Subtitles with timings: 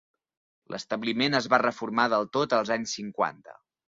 [0.75, 3.57] L'establiment es va reformar del tot als anys cinquanta.